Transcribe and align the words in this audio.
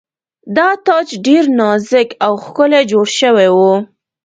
دا 0.55 0.69
تاج 0.85 1.07
ډیر 1.25 1.43
نازک 1.59 2.09
او 2.25 2.33
ښکلی 2.45 2.81
جوړ 2.91 3.05
شوی 3.19 3.49
و 3.51 3.57